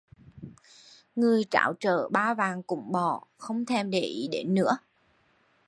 Người 1.15 1.43
tráo 1.51 1.73
trở 1.79 2.09
ba 2.09 2.33
vạn 2.33 2.63
cũng 2.63 2.91
bỏ, 2.91 3.23
không 3.37 3.65
thèm 3.65 3.89
để 3.89 3.99
ý 3.99 4.27
đến 4.31 4.53
nữa 4.55 4.77